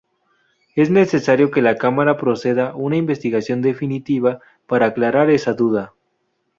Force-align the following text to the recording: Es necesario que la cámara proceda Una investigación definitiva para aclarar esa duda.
Es 0.75 0.89
necesario 0.89 1.51
que 1.51 1.61
la 1.61 1.75
cámara 1.77 2.17
proceda 2.17 2.73
Una 2.73 2.97
investigación 2.97 3.61
definitiva 3.61 4.39
para 4.65 4.87
aclarar 4.87 5.29
esa 5.29 5.53
duda. 5.53 5.93